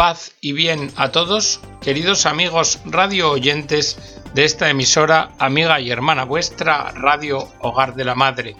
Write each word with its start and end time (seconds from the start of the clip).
Paz 0.00 0.32
y 0.40 0.52
bien 0.52 0.90
a 0.96 1.10
todos, 1.10 1.60
queridos 1.82 2.24
amigos 2.24 2.80
radio 2.86 3.32
oyentes 3.32 4.18
de 4.32 4.46
esta 4.46 4.70
emisora, 4.70 5.32
amiga 5.38 5.78
y 5.78 5.90
hermana 5.90 6.24
vuestra, 6.24 6.90
Radio 6.92 7.52
Hogar 7.60 7.94
de 7.96 8.06
la 8.06 8.14
Madre. 8.14 8.56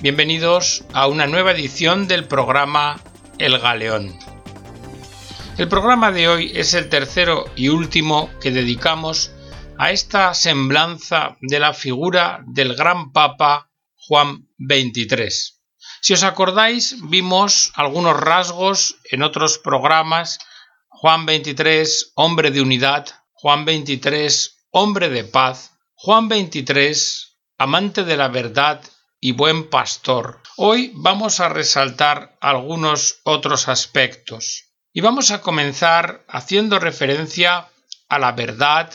Bienvenidos 0.00 0.82
a 0.94 1.06
una 1.06 1.26
nueva 1.26 1.52
edición 1.52 2.08
del 2.08 2.26
programa 2.26 2.98
El 3.36 3.58
Galeón. 3.58 4.18
El 5.58 5.68
programa 5.68 6.10
de 6.12 6.28
hoy 6.28 6.52
es 6.54 6.72
el 6.72 6.88
tercero 6.88 7.44
y 7.56 7.68
último 7.68 8.30
que 8.40 8.50
dedicamos 8.50 9.32
a 9.76 9.90
esta 9.90 10.32
semblanza 10.32 11.36
de 11.42 11.60
la 11.60 11.74
figura 11.74 12.42
del 12.46 12.74
gran 12.74 13.12
Papa 13.12 13.68
Juan 13.96 14.48
XXIII. 14.58 15.28
Si 16.00 16.14
os 16.14 16.22
acordáis, 16.22 16.96
vimos 17.10 17.70
algunos 17.74 18.18
rasgos 18.18 18.96
en 19.10 19.22
otros 19.22 19.58
programas. 19.58 20.38
Juan 21.04 21.26
23, 21.26 22.12
hombre 22.14 22.50
de 22.50 22.62
unidad. 22.62 23.06
Juan 23.34 23.66
23, 23.66 24.68
hombre 24.70 25.10
de 25.10 25.24
paz. 25.24 25.72
Juan 25.92 26.28
23, 26.30 27.36
amante 27.58 28.04
de 28.04 28.16
la 28.16 28.28
verdad 28.28 28.80
y 29.20 29.32
buen 29.32 29.68
pastor. 29.68 30.40
Hoy 30.56 30.92
vamos 30.94 31.40
a 31.40 31.50
resaltar 31.50 32.38
algunos 32.40 33.20
otros 33.24 33.68
aspectos. 33.68 34.72
Y 34.94 35.02
vamos 35.02 35.30
a 35.30 35.42
comenzar 35.42 36.24
haciendo 36.26 36.78
referencia 36.78 37.68
a 38.08 38.18
la 38.18 38.32
verdad 38.32 38.90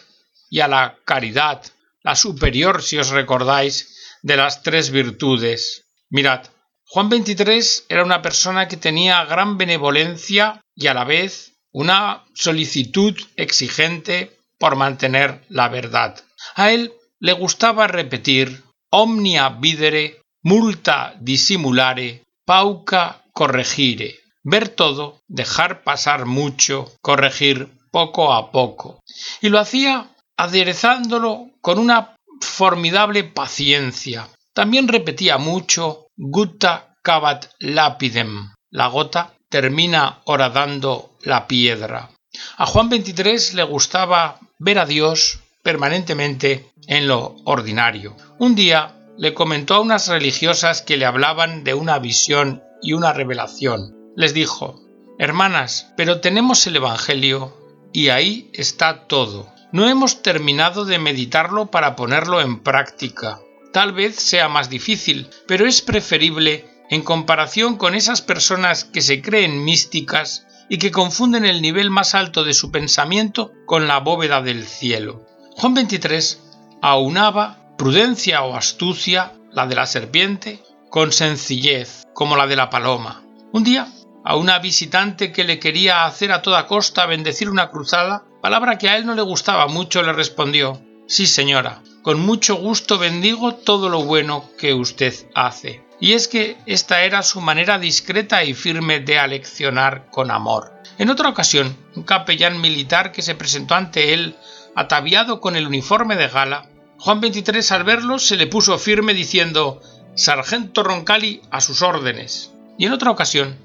y 0.50 0.62
a 0.62 0.68
la 0.68 0.98
caridad, 1.06 1.62
la 2.02 2.16
superior, 2.16 2.82
si 2.82 2.98
os 2.98 3.10
recordáis, 3.10 4.18
de 4.24 4.36
las 4.36 4.64
tres 4.64 4.90
virtudes. 4.90 5.86
Mirad, 6.10 6.48
Juan 6.86 7.12
XXIII 7.12 7.86
era 7.88 8.04
una 8.04 8.24
persona 8.24 8.68
que 8.68 8.78
tenía 8.78 9.24
gran 9.26 9.60
benevolencia 9.60 10.60
y 10.74 10.88
a 10.88 10.96
la 10.96 11.04
vez 11.04 11.54
una 11.72 12.26
solicitud 12.34 13.16
exigente 13.36 14.38
por 14.58 14.76
mantener 14.76 15.46
la 15.50 15.70
verdad. 15.70 16.20
A 16.56 16.72
él 16.72 16.94
le 17.20 17.34
gustaba 17.34 17.88
repetir 17.88 18.64
omnia 18.92 19.50
videre, 19.50 20.22
multa 20.44 21.16
dissimulare, 21.20 22.24
pauca 22.46 23.24
corregire. 23.34 24.20
Ver 24.44 24.70
todo, 24.70 25.20
dejar 25.28 25.84
pasar 25.84 26.26
mucho, 26.26 26.92
corregir 27.02 27.70
poco 27.92 28.34
a 28.34 28.52
poco. 28.52 29.00
Y 29.42 29.50
lo 29.50 29.60
hacía 29.60 30.10
aderezándolo 30.38 31.52
con 31.62 31.78
una 31.78 32.16
formidable 32.42 33.24
paciencia. 33.26 34.30
También 34.54 34.88
repetía 34.88 35.38
mucho 35.38 36.08
gutta 36.16 36.96
cavat 37.04 37.52
lapidem. 37.60 38.52
La 38.72 38.88
gota 38.88 39.34
termina 39.50 40.20
horadando 40.26 41.12
la 41.24 41.48
piedra. 41.48 42.10
A 42.58 42.66
Juan 42.66 42.90
XXIII 42.90 43.56
le 43.56 43.64
gustaba 43.64 44.40
ver 44.60 44.80
a 44.80 44.86
Dios 44.86 45.40
permanentemente 45.64 46.72
en 46.88 47.08
lo 47.08 47.36
ordinario. 47.44 48.16
Un 48.38 48.56
día 48.56 48.96
le 49.18 49.34
comentó 49.34 49.76
a 49.76 49.80
unas 49.82 50.08
religiosas 50.08 50.82
que 50.82 50.98
le 50.98 51.06
hablaban 51.06 51.64
de 51.64 51.74
una 51.74 52.00
visión 52.00 52.64
y 52.82 52.94
una 52.94 53.12
revelación. 53.12 53.96
Les 54.16 54.34
dijo 54.34 54.80
Hermanas, 55.18 55.92
pero 55.98 56.22
tenemos 56.22 56.66
el 56.68 56.78
Evangelio 56.78 57.54
y 57.92 58.10
ahí 58.10 58.50
está 58.54 59.08
todo. 59.08 59.52
No 59.72 59.90
hemos 59.90 60.22
terminado 60.22 60.86
de 60.86 61.00
meditarlo 61.00 61.68
para 61.68 61.96
ponerlo 61.96 62.42
en 62.42 62.60
práctica. 62.60 63.40
Tal 63.74 63.92
vez 63.92 64.16
sea 64.16 64.48
más 64.48 64.70
difícil, 64.70 65.30
pero 65.48 65.68
es 65.68 65.82
preferible 65.82 66.69
en 66.90 67.04
comparación 67.04 67.78
con 67.78 67.96
esas 67.96 68.22
personas 68.22 68.84
que 68.84 69.02
se 69.02 69.22
creen 69.22 69.64
místicas 69.64 70.46
y 70.70 70.78
que 70.78 70.92
confunden 70.92 71.46
el 71.46 71.62
nivel 71.62 71.90
más 71.90 72.16
alto 72.16 72.44
de 72.44 72.54
su 72.54 72.72
pensamiento 72.72 73.52
con 73.66 73.88
la 73.88 74.00
bóveda 74.00 74.42
del 74.42 74.66
cielo. 74.66 75.26
Juan 75.56 75.76
XXIII 75.76 76.38
aunaba 76.82 77.76
prudencia 77.78 78.44
o 78.44 78.56
astucia, 78.56 79.34
la 79.52 79.68
de 79.68 79.76
la 79.76 79.86
serpiente, 79.86 80.60
con 80.90 81.12
sencillez, 81.12 82.08
como 82.14 82.36
la 82.36 82.48
de 82.48 82.56
la 82.56 82.70
paloma. 82.70 83.24
Un 83.52 83.64
día, 83.64 83.88
a 84.24 84.36
una 84.36 84.60
visitante 84.60 85.32
que 85.32 85.44
le 85.44 85.60
quería 85.60 86.06
hacer 86.06 86.32
a 86.32 86.42
toda 86.42 86.68
costa 86.68 87.06
bendecir 87.06 87.50
una 87.50 87.70
cruzada, 87.72 88.24
palabra 88.42 88.78
que 88.78 88.90
a 88.90 88.98
él 88.98 89.06
no 89.06 89.16
le 89.16 89.22
gustaba 89.22 89.68
mucho, 89.68 90.04
le 90.04 90.14
respondió 90.14 90.82
Sí, 91.08 91.26
señora, 91.26 91.82
con 92.02 92.20
mucho 92.20 92.56
gusto 92.56 92.98
bendigo 92.98 93.56
todo 93.56 93.90
lo 93.90 94.04
bueno 94.04 94.50
que 94.58 94.74
usted 94.74 95.14
hace. 95.36 95.84
Y 96.00 96.14
es 96.14 96.28
que 96.28 96.58
esta 96.66 97.04
era 97.04 97.24
su 97.24 97.42
manera 97.42 97.78
discreta 97.78 98.44
y 98.44 98.54
firme 98.54 99.00
de 99.00 99.20
aleccionar 99.20 100.08
con 100.10 100.32
amor. 100.32 100.72
En 100.98 101.10
otra 101.10 101.30
ocasión, 101.30 101.76
un 101.96 102.04
capellán 102.04 102.62
militar 102.62 103.12
que 103.12 103.22
se 103.22 103.36
presentó 103.36 103.76
ante 103.76 104.14
él, 104.14 104.36
ataviado 104.76 105.42
con 105.42 105.56
el 105.56 105.68
uniforme 105.68 106.16
de 106.16 106.30
gala, 106.30 106.70
Juan 107.00 107.22
XXIII 107.22 107.76
al 107.76 107.84
verlo 107.84 108.20
se 108.20 108.36
le 108.36 108.48
puso 108.48 108.78
firme 108.78 109.14
diciendo 109.14 109.82
Sargento 110.16 110.84
Roncali 110.84 111.42
a 111.50 111.62
sus 111.62 111.82
órdenes. 111.82 112.52
Y 112.78 112.86
en 112.86 112.94
otra 112.94 113.12
ocasión, 113.12 113.58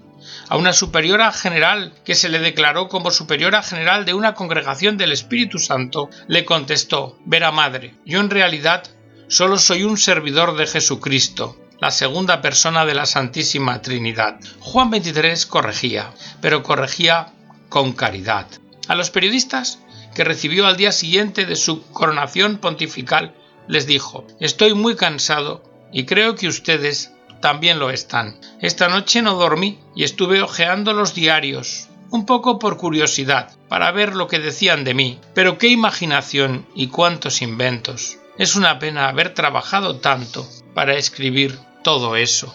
a 0.49 0.57
una 0.57 0.73
superiora 0.73 1.33
general 1.33 1.93
que 2.05 2.15
se 2.15 2.29
le 2.29 2.39
declaró 2.39 2.89
como 2.89 3.11
superiora 3.11 3.63
general 3.63 4.05
de 4.05 4.15
una 4.15 4.35
congregación 4.35 4.97
del 4.97 5.13
Espíritu 5.13 5.59
Santo, 5.59 6.11
le 6.29 6.45
contestó 6.45 7.19
Vera 7.25 7.53
Madre, 7.53 7.95
yo 8.05 8.21
en 8.21 8.31
realidad 8.31 8.85
solo 9.29 9.59
soy 9.59 9.85
un 9.85 9.97
servidor 9.97 10.57
de 10.57 10.67
Jesucristo, 10.67 11.57
la 11.81 11.91
segunda 11.91 12.41
persona 12.41 12.85
de 12.87 12.95
la 12.95 13.07
Santísima 13.07 13.83
Trinidad. 13.83 14.39
Juan 14.61 14.91
XXIII 14.91 15.49
corregía, 15.49 16.13
pero 16.41 16.63
corregía 16.63 17.33
con 17.69 17.93
caridad. 17.93 18.47
A 18.89 18.95
los 18.95 19.11
periodistas 19.11 19.81
que 20.15 20.25
recibió 20.25 20.67
al 20.67 20.77
día 20.77 20.93
siguiente 20.93 21.47
de 21.47 21.57
su 21.57 21.83
coronación 21.89 22.59
pontifical, 22.59 23.35
les 23.67 23.87
dijo 23.87 24.27
Estoy 24.41 24.75
muy 24.75 24.95
cansado 24.97 25.63
y 25.93 26.05
creo 26.05 26.35
que 26.37 26.49
ustedes 26.49 27.14
también 27.45 27.79
lo 27.79 27.91
están. 27.91 28.41
Esta 28.63 28.89
noche 28.89 29.21
no 29.21 29.35
dormí 29.35 29.79
y 29.95 30.05
estuve 30.05 30.41
hojeando 30.41 30.95
los 30.95 31.15
diarios, 31.15 31.91
un 32.09 32.25
poco 32.25 32.59
por 32.59 32.79
curiosidad, 32.79 33.55
para 33.69 33.93
ver 33.93 34.15
lo 34.15 34.29
que 34.29 34.39
decían 34.39 34.83
de 34.83 34.95
mí. 34.95 35.21
Pero 35.35 35.59
qué 35.59 35.69
imaginación 35.69 36.67
y 36.75 36.87
cuántos 36.87 37.43
inventos. 37.43 38.17
Es 38.39 38.57
una 38.57 38.79
pena 38.79 39.11
haber 39.11 39.35
trabajado 39.35 39.97
tanto 39.97 40.49
para 40.73 40.95
escribir 40.95 41.59
todo 41.83 42.17
eso. 42.17 42.51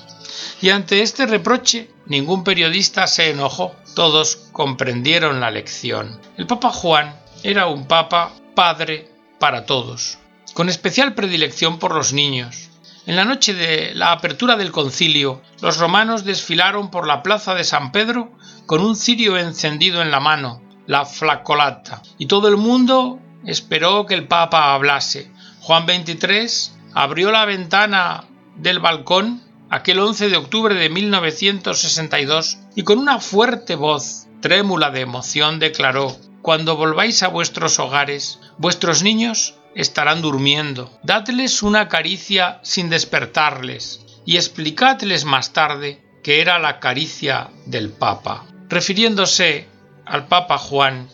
Y 0.59 0.72
ante 0.72 1.03
este 1.03 1.28
reproche, 1.28 1.91
ningún 2.07 2.44
periodista 2.44 3.05
se 3.05 3.29
enojó. 3.29 3.75
Todos 3.94 4.38
comprendieron 4.51 5.39
la 5.39 5.51
lección. 5.51 6.19
El 6.35 6.47
Papa 6.47 6.72
Juan 6.72 7.16
era 7.44 7.67
un 7.67 7.85
Papa 7.85 8.31
padre 8.55 9.07
para 9.39 9.67
todos, 9.67 10.17
con 10.55 10.67
especial 10.67 11.13
predilección 11.13 11.78
por 11.78 11.94
los 11.94 12.11
niños 12.11 12.69
en 13.09 13.16
la 13.16 13.25
noche 13.25 13.56
de 13.56 13.96
la 13.96 14.12
apertura 14.12 14.56
del 14.56 14.72
concilio, 14.72 15.42
los 15.64 15.80
romanos 15.80 16.25
desfilaron 16.25 16.92
por 16.92 17.08
la 17.08 17.24
plaza 17.24 17.56
de 17.56 17.64
San 17.64 17.92
Pedro 17.92 18.31
con 18.68 18.81
un 18.81 18.96
cirio 18.96 19.36
encendido 19.36 20.03
en 20.03 20.12
la 20.12 20.20
mano, 20.20 20.62
la 20.86 21.06
flacolata, 21.06 22.03
y 22.20 22.28
todo 22.28 22.50
el 22.50 22.58
mundo 22.58 23.18
esperó 23.46 24.06
que 24.06 24.14
el 24.14 24.28
Papa 24.28 24.75
hablase. 24.75 25.31
Juan 25.62 25.88
XXIII 25.88 26.72
abrió 26.94 27.31
la 27.31 27.46
ventana 27.46 28.25
del 28.58 28.78
balcón 28.78 29.41
aquel 29.72 29.97
11 29.97 30.30
de 30.30 30.38
octubre 30.38 30.76
de 30.76 30.90
1962 30.91 32.59
y 32.76 32.84
con 32.84 33.00
una 33.00 33.18
fuerte 33.18 33.74
voz, 33.74 34.28
trémula 34.40 34.91
de 34.91 35.02
emoción, 35.02 35.58
declaró 35.58 36.16
Cuando 36.44 36.76
volváis 36.76 37.24
a 37.24 37.30
vuestros 37.30 37.80
hogares, 37.80 38.40
vuestros 38.59 39.02
niños 39.02 39.56
estarán 39.75 40.22
durmiendo. 40.22 40.91
Dadles 41.03 41.63
una 41.63 41.88
caricia 41.88 42.59
sin 42.63 42.90
despertarles 42.90 44.06
y 44.25 44.35
explicadles 44.35 45.25
más 45.25 45.53
tarde 45.53 46.03
que 46.24 46.41
era 46.41 46.59
la 46.59 46.80
caricia 46.80 47.50
del 47.66 47.90
Papa. 47.90 48.46
Refiriéndose 48.68 49.68
al 50.06 50.28
Papa 50.28 50.58
Juan, 50.58 51.09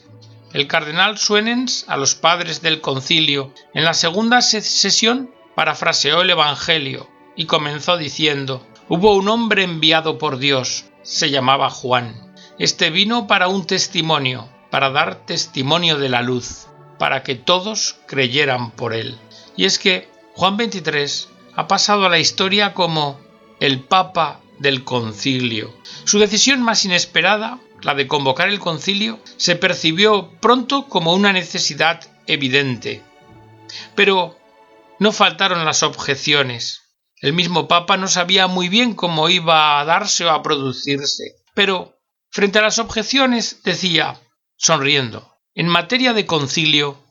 el 0.54 0.68
cardenal 0.68 1.18
Suenens 1.18 1.86
a 1.88 1.98
los 1.98 2.16
padres 2.16 2.62
del 2.62 2.82
concilio 2.82 3.54
en 3.74 3.84
la 3.84 3.94
segunda 3.94 4.42
sesión 4.42 5.32
parafraseó 5.56 6.22
el 6.22 6.30
Evangelio 6.30 7.10
y 7.36 7.46
comenzó 7.46 7.98
diciendo 7.98 8.66
Hubo 8.88 9.16
un 9.16 9.30
hombre 9.30 9.64
enviado 9.64 10.18
por 10.18 10.38
Dios, 10.38 10.86
se 11.02 11.30
llamaba 11.30 11.70
Juan. 11.70 12.34
Este 12.60 12.90
vino 12.90 13.28
para 13.28 13.48
un 13.48 13.66
testimonio, 13.66 14.48
para 14.70 14.92
dar 14.92 15.26
testimonio 15.26 15.98
de 15.98 16.10
la 16.10 16.22
luz 16.22 16.68
para 16.98 17.24
que 17.24 17.36
todos 17.36 17.98
creyeran 18.08 18.72
por 18.72 18.94
él. 18.94 19.18
Y 19.56 19.66
es 19.66 19.80
que 19.80 20.10
Juan 20.34 20.58
XXIII 20.58 21.34
ha 21.56 21.68
pasado 21.68 22.06
a 22.06 22.10
la 22.10 22.20
historia 22.20 22.74
como 22.74 23.20
el 23.60 23.82
Papa 23.82 24.42
del 24.60 24.84
concilio. 24.84 25.74
Su 26.06 26.20
decisión 26.20 26.62
más 26.62 26.86
inesperada, 26.86 27.60
la 27.82 27.96
de 27.96 28.08
convocar 28.08 28.50
el 28.50 28.60
concilio, 28.60 29.20
se 29.38 29.56
percibió 29.56 30.32
pronto 30.42 30.88
como 30.88 31.14
una 31.14 31.34
necesidad 31.34 32.02
evidente. 32.28 33.02
Pero 33.96 34.38
no 35.00 35.12
faltaron 35.12 35.66
las 35.66 35.84
objeciones. 35.84 36.82
El 37.22 37.34
mismo 37.34 37.68
Papa 37.68 37.98
no 37.98 38.08
sabía 38.08 38.48
muy 38.48 38.70
bien 38.70 38.94
cómo 38.94 39.30
iba 39.30 39.80
a 39.80 39.86
darse 39.86 40.26
o 40.26 40.32
a 40.32 40.44
producirse. 40.44 41.36
Pero, 41.54 41.98
frente 42.30 42.60
a 42.60 42.64
las 42.64 42.80
objeciones, 42.80 43.62
decía, 43.64 44.20
sonriendo. 44.58 45.35
En 45.58 45.70
materia 45.70 46.12
de 46.12 46.26
concilio, 46.26 47.02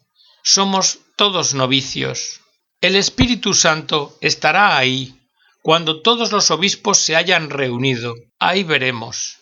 somos 0.42 0.98
todos 1.16 1.54
novicios. 1.54 2.42
El 2.82 2.94
Espíritu 2.94 3.54
Santo 3.54 4.18
estará 4.20 4.76
ahí 4.76 5.18
cuando 5.62 6.02
todos 6.02 6.30
los 6.30 6.50
obispos 6.50 6.98
se 6.98 7.16
hayan 7.16 7.48
reunido. 7.48 8.14
Ahí 8.38 8.62
veremos. 8.62 9.38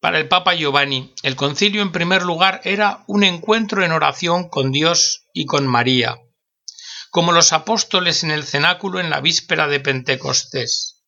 Para 0.00 0.18
el 0.18 0.26
Papa 0.26 0.54
Giovanni, 0.54 1.14
el 1.22 1.36
concilio 1.36 1.82
en 1.82 1.92
primer 1.92 2.24
lugar 2.24 2.60
era 2.64 3.04
un 3.06 3.22
encuentro 3.22 3.84
en 3.84 3.92
oración 3.92 4.48
con 4.48 4.72
Dios 4.72 5.28
y 5.32 5.46
con 5.46 5.64
María, 5.68 6.16
como 7.12 7.30
los 7.30 7.52
apóstoles 7.52 8.24
en 8.24 8.32
el 8.32 8.42
cenáculo 8.42 8.98
en 8.98 9.08
la 9.08 9.20
víspera 9.20 9.68
de 9.68 9.78
Pentecostés. 9.78 11.04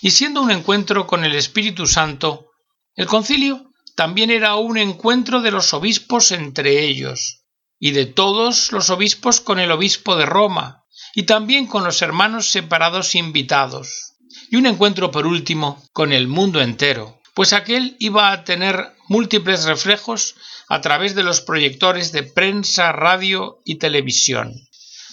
Y 0.00 0.12
siendo 0.12 0.40
un 0.42 0.52
encuentro 0.52 1.08
con 1.08 1.24
el 1.24 1.34
Espíritu 1.34 1.88
Santo, 1.88 2.52
el 2.94 3.08
concilio 3.08 3.67
también 3.98 4.30
era 4.30 4.54
un 4.54 4.78
encuentro 4.78 5.40
de 5.40 5.50
los 5.50 5.74
obispos 5.74 6.30
entre 6.30 6.84
ellos, 6.84 7.42
y 7.80 7.90
de 7.90 8.06
todos 8.06 8.70
los 8.70 8.90
obispos 8.90 9.40
con 9.40 9.58
el 9.58 9.72
obispo 9.72 10.14
de 10.14 10.24
Roma, 10.24 10.84
y 11.16 11.24
también 11.24 11.66
con 11.66 11.82
los 11.82 12.00
hermanos 12.00 12.48
separados 12.48 13.16
invitados, 13.16 14.12
y 14.52 14.54
un 14.54 14.66
encuentro 14.66 15.10
por 15.10 15.26
último 15.26 15.82
con 15.92 16.12
el 16.12 16.28
mundo 16.28 16.60
entero, 16.60 17.20
pues 17.34 17.52
aquel 17.52 17.96
iba 17.98 18.30
a 18.30 18.44
tener 18.44 18.94
múltiples 19.08 19.64
reflejos 19.64 20.36
a 20.68 20.80
través 20.80 21.16
de 21.16 21.24
los 21.24 21.40
proyectores 21.40 22.12
de 22.12 22.22
prensa, 22.22 22.92
radio 22.92 23.58
y 23.64 23.78
televisión. 23.78 24.54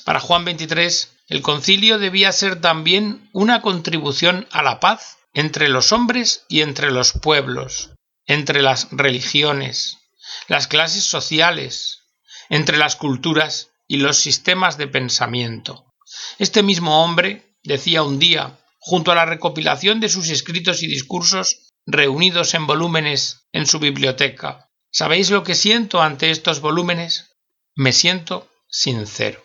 Para 0.05 0.19
Juan 0.19 0.45
XXIII, 0.45 1.09
el 1.29 1.41
concilio 1.41 1.97
debía 1.97 2.31
ser 2.31 2.61
también 2.61 3.31
una 3.33 3.63
contribución 3.63 4.47
a 4.51 4.61
la 4.61 4.79
paz 4.79 5.17
entre 5.33 5.69
los 5.69 5.91
hombres 5.91 6.45
y 6.49 6.61
entre 6.61 6.91
los 6.91 7.13
pueblos, 7.13 7.94
entre 8.25 8.61
las 8.61 8.87
religiones, 8.91 9.97
las 10.47 10.67
clases 10.67 11.03
sociales, 11.03 11.99
entre 12.49 12.77
las 12.77 12.95
culturas 12.95 13.69
y 13.87 13.97
los 13.97 14.17
sistemas 14.17 14.77
de 14.77 14.87
pensamiento. 14.87 15.93
Este 16.39 16.63
mismo 16.63 17.03
hombre 17.03 17.57
decía 17.63 18.03
un 18.03 18.19
día, 18.19 18.59
junto 18.79 19.11
a 19.11 19.15
la 19.15 19.25
recopilación 19.25 19.99
de 19.99 20.09
sus 20.09 20.29
escritos 20.29 20.83
y 20.83 20.87
discursos 20.87 21.73
reunidos 21.85 22.53
en 22.53 22.67
volúmenes 22.67 23.47
en 23.51 23.65
su 23.65 23.79
biblioteca, 23.79 24.69
¿sabéis 24.91 25.29
lo 25.29 25.43
que 25.43 25.55
siento 25.55 26.01
ante 26.01 26.31
estos 26.31 26.61
volúmenes? 26.61 27.35
Me 27.75 27.91
siento 27.91 28.49
sincero. 28.67 29.43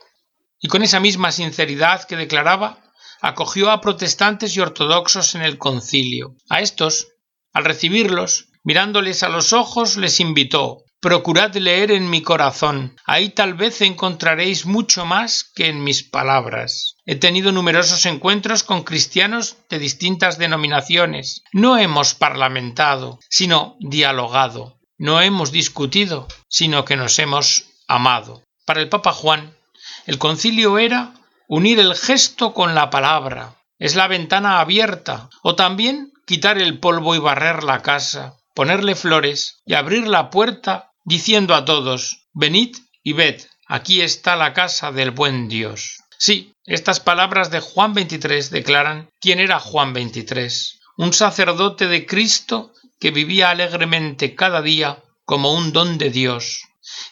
Y 0.61 0.69
con 0.69 0.83
esa 0.83 1.01
misma 1.01 1.33
sinceridad 1.33 2.05
que 2.05 2.17
declaraba, 2.17 2.83
acogió 3.21 3.71
a 3.71 3.81
protestantes 3.81 4.57
y 4.57 4.61
ortodoxos 4.61 5.35
en 5.35 5.43
el 5.43 5.59
concilio. 5.59 6.37
A 6.49 6.61
estos, 6.61 7.09
al 7.53 7.65
recibirlos, 7.65 8.50
mirándoles 8.65 9.23
a 9.23 9.29
los 9.29 9.53
ojos, 9.53 9.97
les 9.97 10.21
invitó 10.21 10.85
Procurad 11.03 11.55
leer 11.57 11.93
en 11.93 12.11
mi 12.11 12.21
corazón, 12.21 12.95
ahí 13.07 13.31
tal 13.31 13.55
vez 13.55 13.81
encontraréis 13.81 14.67
mucho 14.67 15.07
más 15.07 15.51
que 15.55 15.69
en 15.69 15.83
mis 15.83 16.03
palabras. 16.03 16.97
He 17.07 17.17
tenido 17.17 17.53
numerosos 17.53 18.05
encuentros 18.05 18.65
con 18.65 18.83
cristianos 18.83 19.57
de 19.71 19.79
distintas 19.79 20.37
denominaciones. 20.37 21.43
No 21.55 21.79
hemos 21.79 22.13
parlamentado, 22.13 23.19
sino 23.31 23.77
dialogado. 23.81 24.79
No 24.99 25.23
hemos 25.23 25.53
discutido, 25.53 26.29
sino 26.49 26.85
que 26.85 26.97
nos 26.97 27.19
hemos 27.19 27.65
amado. 27.89 28.45
Para 28.67 28.83
el 28.83 28.91
Papa 28.91 29.13
Juan, 29.13 29.57
el 30.05 30.19
concilio 30.19 30.79
era 30.79 31.15
unir 31.49 31.81
el 31.81 31.95
gesto 31.95 32.53
con 32.53 32.75
la 32.75 32.91
palabra. 32.91 33.57
Es 33.79 33.95
la 33.97 34.07
ventana 34.07 34.61
abierta, 34.61 35.31
o 35.43 35.55
también 35.55 36.13
quitar 36.27 36.59
el 36.59 36.79
polvo 36.79 37.15
y 37.15 37.19
barrer 37.19 37.65
la 37.65 37.81
casa, 37.81 38.37
ponerle 38.55 38.95
flores 38.95 39.61
y 39.65 39.75
abrir 39.75 40.07
la 40.07 40.31
puerta 40.31 40.93
diciendo 41.05 41.55
a 41.55 41.65
todos 41.65 42.29
Venid 42.33 42.77
y 43.03 43.13
ved, 43.13 43.41
aquí 43.67 44.03
está 44.03 44.37
la 44.37 44.53
casa 44.53 44.93
del 44.93 45.11
buen 45.11 45.49
Dios. 45.49 45.99
Sí, 46.19 46.55
estas 46.65 47.01
palabras 47.01 47.51
de 47.51 47.61
Juan 47.61 47.95
23 47.95 48.51
declaran 48.51 49.09
quién 49.21 49.41
era 49.41 49.59
Juan 49.59 49.93
23, 49.93 50.79
un 50.99 51.13
sacerdote 51.13 51.89
de 51.89 52.07
Cristo 52.07 52.73
que 52.99 53.11
vivía 53.11 53.51
alegremente 53.51 54.35
cada 54.35 54.61
día 54.61 55.03
como 55.25 55.55
un 55.55 55.73
don 55.73 55.97
de 55.97 56.11
Dios, 56.11 56.63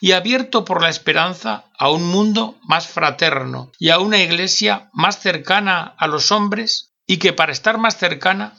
y 0.00 0.12
abierto 0.12 0.64
por 0.64 0.82
la 0.82 0.90
esperanza 0.90 1.64
a 1.78 1.90
un 1.90 2.06
mundo 2.06 2.58
más 2.62 2.86
fraterno 2.86 3.72
y 3.78 3.90
a 3.90 3.98
una 3.98 4.18
iglesia 4.18 4.90
más 4.92 5.20
cercana 5.20 5.94
a 5.96 6.06
los 6.06 6.30
hombres 6.30 6.92
y 7.06 7.16
que 7.16 7.32
para 7.32 7.52
estar 7.52 7.78
más 7.78 7.96
cercana 7.96 8.54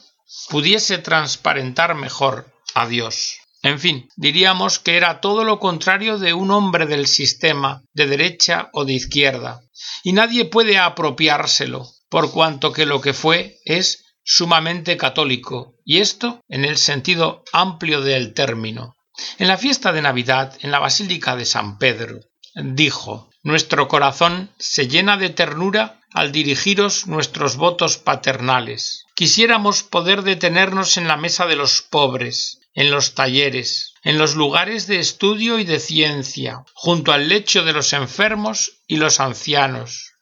pudiese 0.49 0.97
transparentar 0.97 1.95
mejor 1.95 2.51
a 2.75 2.87
Dios. 2.87 3.39
En 3.61 3.79
fin, 3.79 4.07
diríamos 4.15 4.79
que 4.79 4.95
era 4.95 5.19
todo 5.19 5.43
lo 5.43 5.59
contrario 5.59 6.17
de 6.17 6.33
un 6.33 6.51
hombre 6.51 6.85
del 6.85 7.07
sistema, 7.07 7.83
de 7.93 8.07
derecha 8.07 8.69
o 8.73 8.85
de 8.85 8.93
izquierda, 8.93 9.61
y 10.03 10.13
nadie 10.13 10.45
puede 10.45 10.77
apropiárselo, 10.77 11.85
por 12.09 12.31
cuanto 12.31 12.71
que 12.71 12.85
lo 12.85 13.01
que 13.01 13.13
fue 13.13 13.57
es 13.65 14.05
sumamente 14.23 14.95
católico, 14.95 15.75
y 15.83 15.97
esto 15.97 16.41
en 16.47 16.63
el 16.63 16.77
sentido 16.77 17.43
amplio 17.51 18.01
del 18.01 18.33
término. 18.33 18.95
En 19.37 19.47
la 19.47 19.57
fiesta 19.57 19.91
de 19.91 20.01
Navidad, 20.01 20.55
en 20.61 20.71
la 20.71 20.79
Basílica 20.79 21.35
de 21.35 21.45
San 21.45 21.77
Pedro, 21.77 22.19
dijo 22.55 23.29
Nuestro 23.43 23.87
corazón 23.87 24.51
se 24.57 24.87
llena 24.87 25.17
de 25.17 25.29
ternura 25.29 25.99
al 26.13 26.31
dirigiros 26.31 27.07
nuestros 27.07 27.57
votos 27.57 27.97
paternales. 27.97 29.05
Quisiéramos 29.15 29.83
poder 29.83 30.23
detenernos 30.23 30.97
en 30.97 31.07
la 31.07 31.17
mesa 31.17 31.45
de 31.45 31.55
los 31.55 31.81
pobres, 31.81 32.58
en 32.79 32.91
los 32.91 33.13
talleres, 33.13 33.93
en 34.03 34.17
los 34.17 34.35
lugares 34.35 34.87
de 34.87 34.99
estudio 34.99 35.59
y 35.59 35.65
de 35.65 35.81
ciencia, 35.81 36.63
junto 36.73 37.11
al 37.11 37.27
lecho 37.27 37.65
de 37.65 37.73
los 37.73 37.91
enfermos 37.91 38.79
y 38.87 38.95
los 38.95 39.19
ancianos, 39.19 40.13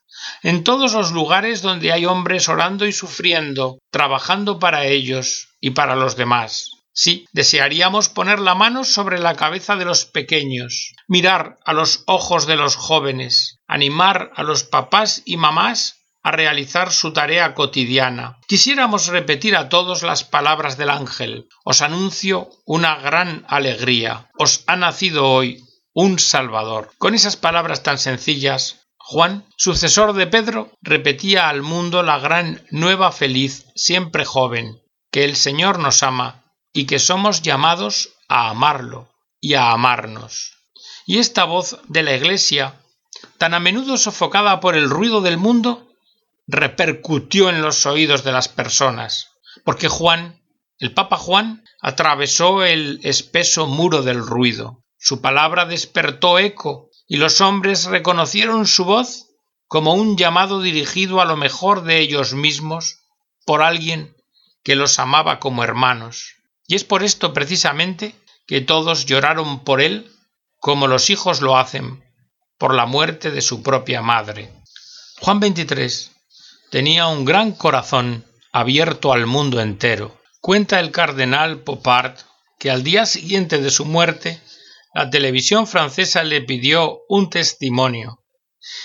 en 0.42 0.64
todos 0.64 0.92
los 0.92 1.12
lugares 1.12 1.62
donde 1.62 1.92
hay 1.92 2.04
hombres 2.04 2.48
orando 2.48 2.84
y 2.84 2.92
sufriendo, 2.92 3.78
trabajando 3.92 4.58
para 4.58 4.86
ellos 4.86 5.50
y 5.60 5.70
para 5.70 5.94
los 5.94 6.16
demás. 6.16 6.72
Sí, 6.92 7.26
desearíamos 7.30 8.08
poner 8.08 8.40
la 8.40 8.56
mano 8.56 8.82
sobre 8.82 9.20
la 9.20 9.36
cabeza 9.36 9.76
de 9.76 9.84
los 9.84 10.04
pequeños, 10.04 10.94
mirar 11.06 11.58
a 11.64 11.72
los 11.72 12.02
ojos 12.08 12.48
de 12.48 12.56
los 12.56 12.74
jóvenes, 12.74 13.60
animar 13.68 14.32
a 14.34 14.42
los 14.42 14.64
papás 14.64 15.22
y 15.24 15.36
mamás 15.36 15.97
a 16.28 16.30
realizar 16.30 16.92
su 16.92 17.14
tarea 17.14 17.54
cotidiana. 17.54 18.38
Quisiéramos 18.46 19.06
repetir 19.06 19.56
a 19.56 19.70
todos 19.70 20.02
las 20.02 20.24
palabras 20.24 20.76
del 20.76 20.90
ángel. 20.90 21.48
Os 21.64 21.80
anuncio 21.80 22.50
una 22.66 22.96
gran 22.96 23.46
alegría. 23.48 24.30
Os 24.38 24.62
ha 24.66 24.76
nacido 24.76 25.30
hoy 25.30 25.64
un 25.94 26.18
Salvador. 26.18 26.90
Con 26.98 27.14
esas 27.14 27.36
palabras 27.36 27.82
tan 27.82 27.96
sencillas, 27.96 28.88
Juan, 28.98 29.46
sucesor 29.56 30.12
de 30.12 30.26
Pedro, 30.26 30.70
repetía 30.82 31.48
al 31.48 31.62
mundo 31.62 32.02
la 32.02 32.18
gran 32.18 32.62
nueva 32.70 33.10
feliz, 33.10 33.64
siempre 33.74 34.26
joven, 34.26 34.82
que 35.10 35.24
el 35.24 35.34
Señor 35.34 35.78
nos 35.78 36.02
ama 36.02 36.44
y 36.74 36.84
que 36.84 36.98
somos 36.98 37.40
llamados 37.40 38.10
a 38.28 38.50
amarlo 38.50 39.08
y 39.40 39.54
a 39.54 39.72
amarnos. 39.72 40.52
Y 41.06 41.20
esta 41.20 41.44
voz 41.44 41.78
de 41.88 42.02
la 42.02 42.14
Iglesia, 42.14 42.82
tan 43.38 43.54
a 43.54 43.60
menudo 43.60 43.96
sofocada 43.96 44.60
por 44.60 44.76
el 44.76 44.90
ruido 44.90 45.22
del 45.22 45.38
mundo, 45.38 45.87
repercutió 46.48 47.50
en 47.50 47.60
los 47.60 47.84
oídos 47.84 48.24
de 48.24 48.32
las 48.32 48.48
personas, 48.48 49.28
porque 49.64 49.88
Juan, 49.88 50.42
el 50.78 50.94
Papa 50.94 51.18
Juan, 51.18 51.62
atravesó 51.80 52.64
el 52.64 53.00
espeso 53.04 53.66
muro 53.66 54.02
del 54.02 54.18
ruido. 54.18 54.82
Su 54.98 55.20
palabra 55.20 55.66
despertó 55.66 56.38
eco 56.38 56.88
y 57.06 57.18
los 57.18 57.42
hombres 57.42 57.84
reconocieron 57.84 58.66
su 58.66 58.86
voz 58.86 59.26
como 59.66 59.92
un 59.92 60.16
llamado 60.16 60.62
dirigido 60.62 61.20
a 61.20 61.26
lo 61.26 61.36
mejor 61.36 61.84
de 61.84 62.00
ellos 62.00 62.32
mismos 62.32 63.00
por 63.44 63.62
alguien 63.62 64.16
que 64.64 64.74
los 64.74 64.98
amaba 64.98 65.40
como 65.40 65.62
hermanos. 65.62 66.36
Y 66.66 66.74
es 66.74 66.84
por 66.84 67.02
esto 67.02 67.34
precisamente 67.34 68.14
que 68.46 68.62
todos 68.62 69.04
lloraron 69.04 69.64
por 69.64 69.82
él 69.82 70.10
como 70.58 70.86
los 70.86 71.10
hijos 71.10 71.42
lo 71.42 71.58
hacen 71.58 72.02
por 72.56 72.74
la 72.74 72.86
muerte 72.86 73.30
de 73.30 73.42
su 73.42 73.62
propia 73.62 74.00
madre. 74.00 74.50
Juan 75.20 75.40
23 75.40 76.12
tenía 76.70 77.06
un 77.06 77.24
gran 77.24 77.52
corazón 77.52 78.24
abierto 78.52 79.12
al 79.12 79.26
mundo 79.26 79.60
entero. 79.60 80.20
Cuenta 80.40 80.80
el 80.80 80.90
cardenal 80.90 81.60
Popart 81.60 82.20
que 82.58 82.70
al 82.70 82.82
día 82.82 83.06
siguiente 83.06 83.58
de 83.58 83.70
su 83.70 83.84
muerte 83.84 84.40
la 84.94 85.10
televisión 85.10 85.66
francesa 85.66 86.22
le 86.24 86.40
pidió 86.40 87.00
un 87.08 87.30
testimonio 87.30 88.24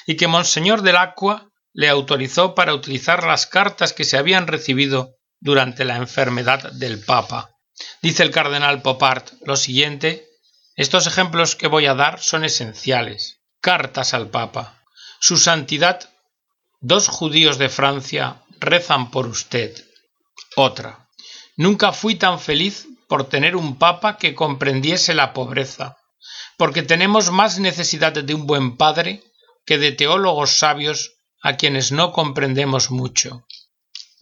y 0.06 0.16
que 0.16 0.28
Monseñor 0.28 0.82
del 0.82 0.98
Acqua 0.98 1.50
le 1.74 1.90
autorizó 1.90 2.54
para 2.56 2.74
utilizar 2.74 3.24
las 3.24 3.48
cartas 3.48 3.94
que 3.94 4.04
se 4.04 4.18
habían 4.18 4.48
recibido 4.48 5.16
durante 5.40 5.86
la 5.86 5.96
enfermedad 5.96 6.72
del 6.74 7.04
Papa. 7.04 7.50
Dice 8.02 8.24
el 8.24 8.32
cardenal 8.32 8.82
Popart 8.82 9.32
lo 9.46 9.56
siguiente 9.56 10.30
estos 10.76 11.06
ejemplos 11.06 11.56
que 11.56 11.68
voy 11.68 11.86
a 11.86 11.94
dar 11.94 12.20
son 12.20 12.44
esenciales. 12.44 13.42
Cartas 13.62 14.14
al 14.14 14.30
Papa. 14.30 14.84
Su 15.20 15.38
Santidad 15.38 16.10
Dos 16.86 17.08
judíos 17.08 17.58
de 17.58 17.70
Francia 17.70 18.44
rezan 18.60 19.10
por 19.10 19.26
usted. 19.28 19.72
Otra. 20.58 21.08
Nunca 21.56 21.94
fui 21.94 22.16
tan 22.16 22.42
feliz 22.42 22.86
por 23.08 23.30
tener 23.30 23.56
un 23.56 23.78
papa 23.78 24.18
que 24.18 24.36
comprendiese 24.36 25.14
la 25.14 25.32
pobreza, 25.32 25.96
porque 26.58 26.84
tenemos 26.84 27.32
más 27.32 27.58
necesidad 27.58 28.12
de 28.12 28.34
un 28.34 28.46
buen 28.46 28.76
padre 28.76 29.24
que 29.66 29.78
de 29.78 29.94
teólogos 29.94 30.60
sabios 30.60 31.14
a 31.42 31.56
quienes 31.56 31.94
no 31.94 32.12
comprendemos 32.12 32.92
mucho. 32.92 33.46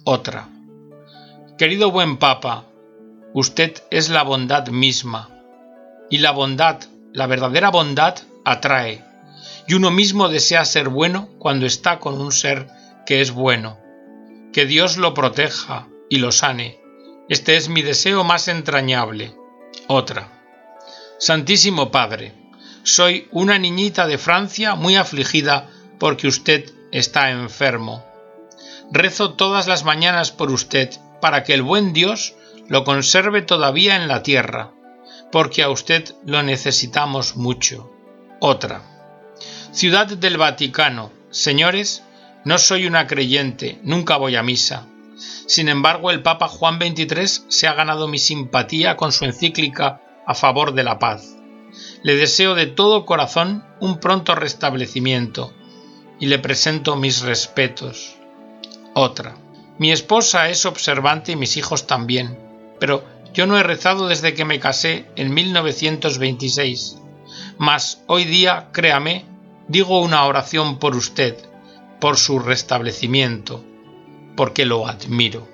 Otra. 0.05 0.47
Querido 1.57 1.89
buen 1.89 2.17
papa, 2.17 2.65
usted 3.33 3.81
es 3.89 4.09
la 4.09 4.21
bondad 4.21 4.67
misma, 4.67 5.29
y 6.11 6.19
la 6.19 6.29
bondad, 6.29 6.79
la 7.11 7.25
verdadera 7.25 7.71
bondad, 7.71 8.19
atrae, 8.45 9.03
y 9.67 9.73
uno 9.73 9.91
mismo 9.91 10.29
desea 10.29 10.65
ser 10.65 10.89
bueno 10.89 11.29
cuando 11.39 11.65
está 11.65 11.99
con 11.99 12.19
un 12.19 12.31
ser 12.31 12.67
que 13.05 13.21
es 13.21 13.31
bueno. 13.31 13.79
Que 14.53 14.65
Dios 14.65 14.97
lo 14.97 15.13
proteja 15.13 15.87
y 16.09 16.17
lo 16.17 16.31
sane. 16.31 16.79
Este 17.29 17.55
es 17.55 17.69
mi 17.69 17.81
deseo 17.81 18.23
más 18.23 18.47
entrañable. 18.47 19.33
Otra. 19.87 20.41
Santísimo 21.19 21.91
Padre, 21.91 22.33
soy 22.83 23.27
una 23.31 23.57
niñita 23.57 24.07
de 24.07 24.17
Francia 24.17 24.75
muy 24.75 24.95
afligida 24.95 25.69
porque 25.99 26.27
usted 26.27 26.69
está 26.91 27.29
enfermo. 27.29 28.03
Rezo 28.91 29.33
todas 29.33 29.67
las 29.67 29.85
mañanas 29.85 30.31
por 30.31 30.51
usted 30.51 30.89
para 31.21 31.43
que 31.43 31.53
el 31.53 31.61
buen 31.61 31.93
Dios 31.93 32.35
lo 32.67 32.83
conserve 32.83 33.41
todavía 33.41 33.95
en 33.95 34.07
la 34.07 34.23
tierra, 34.23 34.71
porque 35.31 35.63
a 35.63 35.69
usted 35.69 36.13
lo 36.25 36.43
necesitamos 36.43 37.37
mucho. 37.37 37.91
Otra. 38.39 38.90
Ciudad 39.71 40.05
del 40.05 40.35
Vaticano. 40.35 41.13
Señores, 41.29 42.03
no 42.43 42.57
soy 42.57 42.87
una 42.87 43.07
creyente, 43.07 43.79
nunca 43.83 44.17
voy 44.17 44.35
a 44.35 44.43
misa. 44.43 44.85
Sin 45.47 45.69
embargo, 45.69 46.11
el 46.11 46.21
Papa 46.21 46.49
Juan 46.49 46.77
XXIII 46.77 47.45
se 47.47 47.67
ha 47.69 47.73
ganado 47.73 48.09
mi 48.09 48.19
simpatía 48.19 48.97
con 48.97 49.13
su 49.13 49.23
encíclica 49.23 50.01
a 50.27 50.35
favor 50.35 50.73
de 50.73 50.83
la 50.83 50.99
paz. 50.99 51.37
Le 52.03 52.17
deseo 52.17 52.53
de 52.53 52.67
todo 52.67 53.05
corazón 53.05 53.63
un 53.79 54.01
pronto 54.01 54.35
restablecimiento 54.35 55.53
y 56.19 56.25
le 56.25 56.37
presento 56.37 56.97
mis 56.97 57.21
respetos. 57.21 58.17
Otra. 58.93 59.37
Mi 59.77 59.93
esposa 59.93 60.49
es 60.49 60.65
observante 60.65 61.31
y 61.31 61.37
mis 61.37 61.55
hijos 61.55 61.87
también, 61.87 62.37
pero 62.77 63.05
yo 63.33 63.47
no 63.47 63.57
he 63.57 63.63
rezado 63.63 64.09
desde 64.09 64.33
que 64.33 64.43
me 64.43 64.59
casé 64.59 65.05
en 65.15 65.33
1926. 65.33 66.97
Mas 67.57 68.03
hoy 68.07 68.25
día, 68.25 68.67
créame, 68.73 69.30
digo 69.71 70.01
una 70.01 70.25
oración 70.25 70.79
por 70.79 70.97
usted, 70.97 71.37
por 72.01 72.17
su 72.17 72.39
restablecimiento, 72.39 73.63
porque 74.35 74.65
lo 74.65 74.85
admiro. 74.85 75.47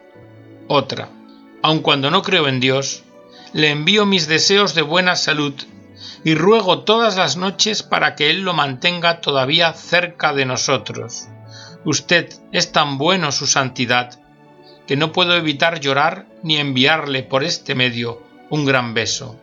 Otra. 0.67 1.09
Aun 1.62 1.79
cuando 1.79 2.09
no 2.09 2.24
creo 2.24 2.47
en 2.47 2.59
Dios, 2.59 3.03
le 3.53 3.69
envío 3.69 4.05
mis 4.05 4.27
deseos 4.27 4.74
de 4.74 4.81
buena 4.81 5.15
salud 5.15 5.53
y 6.24 6.33
ruego 6.33 6.79
todas 6.79 7.15
las 7.15 7.38
noches 7.38 7.83
para 7.83 8.15
que 8.15 8.31
Él 8.31 8.41
lo 8.41 8.53
mantenga 8.53 9.21
todavía 9.21 9.71
cerca 9.74 10.33
de 10.33 10.45
nosotros. 10.45 11.27
Usted 11.86 12.33
es 12.51 12.71
tan 12.71 12.97
bueno, 12.97 13.31
su 13.31 13.45
santidad, 13.45 14.19
que 14.88 14.95
no 14.95 15.12
puedo 15.12 15.36
evitar 15.36 15.79
llorar 15.79 16.27
ni 16.41 16.57
enviarle 16.57 17.21
por 17.21 17.43
este 17.43 17.75
medio 17.75 18.24
un 18.50 18.65
gran 18.65 18.93
beso. 18.93 19.39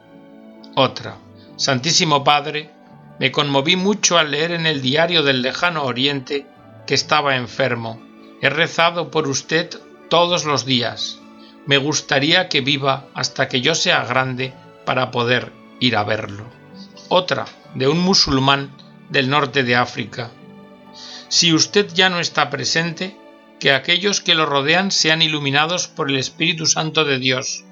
Otra. 0.75 1.19
Santísimo 1.57 2.25
Padre, 2.25 2.74
me 3.19 3.31
conmoví 3.31 3.77
mucho 3.77 4.19
al 4.19 4.33
leer 4.33 4.53
en 4.53 4.67
el 4.67 4.83
diario 4.83 5.23
del 5.23 5.43
lejano 5.43 5.85
Oriente 5.85 6.47
que 6.87 6.95
estaba 6.95 7.37
enfermo. 7.37 8.03
He 8.41 8.51
rezado 8.51 9.11
por 9.11 9.29
usted 9.29 9.71
todos 10.09 10.45
los 10.45 10.65
días. 10.65 11.21
Me 11.67 11.79
gustaría 11.79 12.49
que 12.49 12.61
viva 12.61 13.07
hasta 13.15 13.49
que 13.49 13.61
yo 13.61 13.75
sea 13.75 14.05
grande 14.05 14.53
para 14.85 15.11
poder 15.11 15.53
ir 15.81 15.97
a 15.97 16.05
verlo. 16.05 16.45
Otra, 17.09 17.47
de 17.75 17.89
un 17.89 18.01
musulmán 18.01 18.71
del 19.09 19.31
norte 19.31 19.63
de 19.63 19.77
África. 19.77 20.31
Si 21.29 21.53
usted 21.53 21.89
ya 21.95 22.11
no 22.11 22.21
está 22.21 22.51
presente, 22.51 23.17
que 23.61 23.73
aquellos 23.73 24.21
que 24.21 24.35
lo 24.35 24.47
rodean 24.47 24.91
sean 24.91 25.23
iluminados 25.23 25.89
por 25.89 26.11
el 26.11 26.17
Espíritu 26.17 26.67
Santo 26.67 27.05
de 27.05 27.19
Dios, 27.19 27.65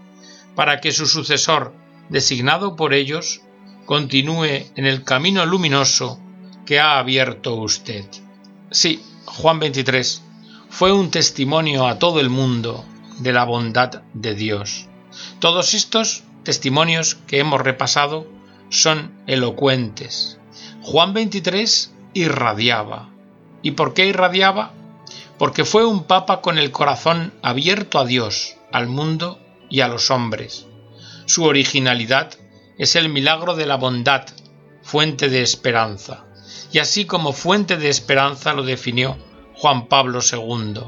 para 0.55 0.81
que 0.81 0.93
su 0.93 1.07
sucesor, 1.07 1.75
designado 2.09 2.77
por 2.77 2.95
ellos, 2.95 3.43
continúe 3.85 4.71
en 4.77 4.87
el 4.87 5.05
camino 5.05 5.45
luminoso 5.47 6.19
que 6.67 6.81
ha 6.81 6.99
abierto 6.99 7.55
usted. 7.57 8.05
Sí, 8.71 9.03
Juan 9.25 9.59
23 9.59 10.23
fue 10.69 10.93
un 10.93 11.11
testimonio 11.11 11.87
a 11.87 11.99
todo 11.99 12.21
el 12.21 12.31
mundo 12.31 12.85
de 13.19 13.33
la 13.33 13.45
bondad 13.45 14.03
de 14.15 14.35
Dios. 14.35 14.89
Todos 15.39 15.75
estos 15.75 16.25
testimonios 16.45 17.17
que 17.27 17.39
hemos 17.39 17.61
repasado 17.61 18.27
son 18.71 19.13
elocuentes. 19.27 20.39
Juan 20.81 21.13
23 21.13 21.93
irradiaba. 22.15 23.11
¿Y 23.63 23.73
por 23.73 23.95
qué 23.95 24.07
irradiaba? 24.07 24.73
Porque 25.39 25.65
fue 25.65 25.85
un 25.85 26.05
papa 26.05 26.41
con 26.41 26.59
el 26.59 26.71
corazón 26.71 27.35
abierto 27.43 27.99
a 27.99 28.05
Dios, 28.05 28.57
al 28.73 28.89
mundo 28.89 29.39
y 29.69 29.81
a 29.81 29.89
los 29.89 30.11
hombres. 30.11 30.67
Su 31.27 31.45
originalidad 31.45 32.33
es 32.79 32.97
el 32.97 33.09
milagro 33.09 33.55
de 33.55 33.67
la 33.67 33.77
bondad, 33.77 34.27
fuente 34.83 35.29
de 35.29 35.43
esperanza. 35.43 36.25
Y 36.73 36.79
así 36.79 37.05
como 37.05 37.33
fuente 37.33 37.77
de 37.77 37.89
esperanza 37.89 38.53
lo 38.53 38.63
definió 38.63 39.17
Juan 39.55 39.87
Pablo 39.87 40.21
II. 40.21 40.83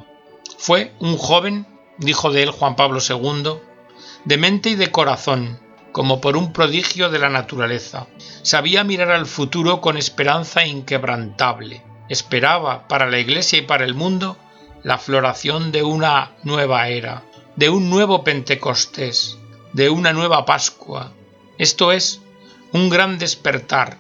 Fue 0.58 0.92
un 1.00 1.16
joven, 1.16 1.66
dijo 1.98 2.30
de 2.30 2.42
él 2.42 2.50
Juan 2.50 2.76
Pablo 2.76 3.00
II, 3.06 3.58
de 4.24 4.36
mente 4.38 4.70
y 4.70 4.74
de 4.74 4.90
corazón, 4.90 5.60
como 5.92 6.20
por 6.20 6.36
un 6.36 6.52
prodigio 6.52 7.10
de 7.10 7.18
la 7.18 7.28
naturaleza. 7.28 8.06
Sabía 8.42 8.82
mirar 8.82 9.12
al 9.12 9.26
futuro 9.26 9.80
con 9.80 9.96
esperanza 9.96 10.66
inquebrantable. 10.66 11.82
Esperaba 12.08 12.88
para 12.88 13.08
la 13.08 13.18
Iglesia 13.18 13.58
y 13.58 13.62
para 13.62 13.84
el 13.84 13.94
mundo 13.94 14.36
la 14.82 14.98
floración 14.98 15.70
de 15.70 15.82
una 15.82 16.32
nueva 16.42 16.88
era, 16.88 17.22
de 17.56 17.70
un 17.70 17.90
nuevo 17.90 18.24
Pentecostés, 18.24 19.38
de 19.72 19.88
una 19.88 20.12
nueva 20.12 20.44
Pascua, 20.44 21.12
esto 21.58 21.92
es, 21.92 22.20
un 22.72 22.90
gran 22.90 23.18
despertar, 23.18 23.98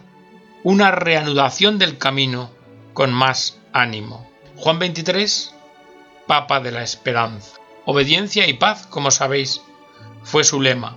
una 0.64 0.90
reanudación 0.90 1.78
del 1.78 1.98
camino 1.98 2.50
con 2.92 3.12
más 3.12 3.58
ánimo. 3.72 4.28
Juan 4.56 4.78
23, 4.78 5.54
Papa 6.26 6.60
de 6.60 6.72
la 6.72 6.82
Esperanza. 6.82 7.58
Obediencia 7.84 8.48
y 8.48 8.54
paz, 8.54 8.86
como 8.88 9.10
sabéis, 9.10 9.60
fue 10.24 10.42
su 10.42 10.60
lema. 10.60 10.96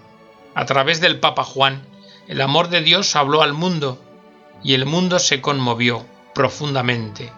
A 0.55 0.65
través 0.65 1.01
del 1.01 1.19
Papa 1.19 1.43
Juan, 1.43 1.85
el 2.27 2.41
amor 2.41 2.69
de 2.69 2.81
Dios 2.81 3.15
habló 3.15 3.43
al 3.43 3.53
mundo 3.53 4.01
y 4.63 4.73
el 4.73 4.85
mundo 4.85 5.19
se 5.19 5.41
conmovió 5.41 6.05
profundamente. 6.33 7.31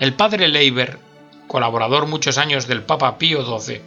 El 0.00 0.14
padre 0.14 0.48
Leiber, 0.48 0.98
colaborador 1.46 2.06
muchos 2.06 2.38
años 2.38 2.66
del 2.66 2.82
Papa 2.82 3.18
Pío 3.18 3.44
XII, 3.58 3.82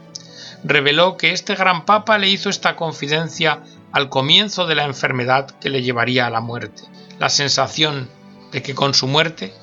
reveló 0.63 1.17
que 1.17 1.31
este 1.31 1.55
gran 1.55 1.85
papa 1.85 2.17
le 2.17 2.29
hizo 2.29 2.49
esta 2.49 2.75
confidencia 2.75 3.63
al 3.91 4.09
comienzo 4.09 4.67
de 4.67 4.75
la 4.75 4.85
enfermedad 4.85 5.51
que 5.59 5.69
le 5.69 5.83
llevaría 5.83 6.27
a 6.27 6.29
la 6.29 6.41
muerte, 6.41 6.83
la 7.19 7.29
sensación 7.29 8.09
de 8.51 8.61
que 8.61 8.75
con 8.75 8.93
su 8.93 9.07
muerte 9.07 9.53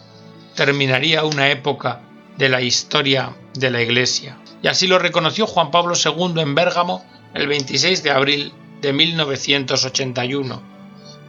terminaría 0.55 1.25
una 1.25 1.51
época 1.51 2.01
de 2.37 2.49
la 2.49 2.61
historia 2.61 3.37
de 3.55 3.71
la 3.71 3.83
Iglesia. 3.83 4.39
Y 4.63 4.69
así 4.69 4.87
lo 4.87 4.99
reconoció 4.99 5.47
Juan 5.47 5.71
Pablo 5.71 5.95
II 5.95 6.41
en 6.41 6.55
Bérgamo 6.55 7.05
el 7.35 7.47
26 7.47 8.03
de 8.03 8.11
abril 8.11 8.53
de 8.81 8.93
1981. 8.93 10.63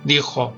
Dijo, 0.03 0.55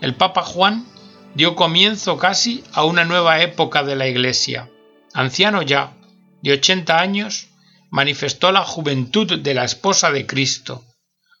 el 0.00 0.14
Papa 0.14 0.42
Juan 0.42 0.86
dio 1.34 1.56
comienzo 1.56 2.18
casi 2.18 2.64
a 2.72 2.84
una 2.84 3.04
nueva 3.04 3.40
época 3.42 3.82
de 3.82 3.96
la 3.96 4.06
Iglesia. 4.06 4.70
Anciano 5.12 5.62
ya, 5.62 5.94
de 6.42 6.52
80 6.52 6.98
años, 6.98 7.48
manifestó 7.90 8.52
la 8.52 8.64
juventud 8.64 9.38
de 9.38 9.54
la 9.54 9.64
esposa 9.64 10.10
de 10.10 10.26
Cristo, 10.26 10.84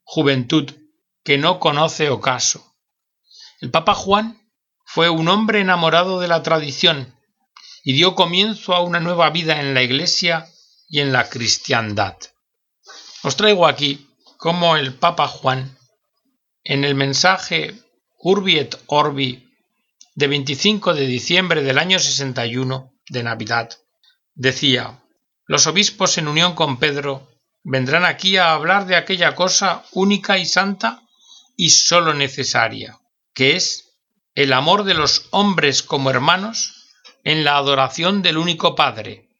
juventud 0.04 0.70
que 1.24 1.38
no 1.38 1.58
conoce 1.58 2.10
ocaso. 2.10 2.76
El 3.60 3.70
Papa 3.70 3.94
Juan 3.94 4.40
fue 4.84 5.08
un 5.08 5.28
hombre 5.28 5.60
enamorado 5.60 6.20
de 6.20 6.28
la 6.28 6.42
tradición 6.42 7.14
y 7.82 7.94
dio 7.94 8.14
comienzo 8.14 8.74
a 8.74 8.82
una 8.82 9.00
nueva 9.00 9.30
vida 9.30 9.60
en 9.60 9.74
la 9.74 9.82
Iglesia 9.82 10.48
y 10.88 11.00
en 11.00 11.12
la 11.12 11.28
cristiandad. 11.28 12.16
Os 13.22 13.36
traigo 13.36 13.66
aquí 13.66 14.06
cómo 14.36 14.76
el 14.76 14.94
Papa 14.94 15.26
Juan, 15.26 15.76
en 16.62 16.84
el 16.84 16.94
mensaje 16.94 17.74
Urbi 18.18 18.58
et 18.58 18.78
Orbi 18.86 19.50
de 20.14 20.28
25 20.28 20.94
de 20.94 21.06
diciembre 21.06 21.62
del 21.62 21.78
año 21.78 21.98
61 21.98 22.92
de 23.08 23.22
Navidad, 23.22 23.70
decía, 24.34 25.02
los 25.46 25.66
obispos 25.66 26.16
en 26.18 26.28
unión 26.28 26.54
con 26.54 26.78
Pedro 26.78 27.28
vendrán 27.64 28.04
aquí 28.04 28.36
a 28.36 28.52
hablar 28.52 28.86
de 28.86 28.94
aquella 28.94 29.34
cosa 29.34 29.84
única 29.92 30.38
y 30.38 30.46
santa 30.46 31.02
y 31.56 31.70
sólo 31.70 32.14
necesaria, 32.14 33.00
que 33.34 33.56
es 33.56 33.96
el 34.34 34.52
amor 34.52 34.84
de 34.84 34.94
los 34.94 35.26
hombres 35.30 35.82
como 35.82 36.10
hermanos 36.10 36.92
en 37.24 37.42
la 37.42 37.56
adoración 37.56 38.22
del 38.22 38.36
único 38.36 38.74
Padre, 38.74 39.30